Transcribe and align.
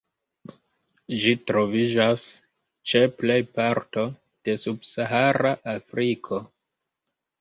Ĝi 1.23 1.33
troviĝas 1.49 2.23
ĉe 2.93 3.03
plej 3.19 3.37
parto 3.59 4.07
de 4.49 4.57
Subsahara 4.65 5.53
Afriko. 5.79 6.41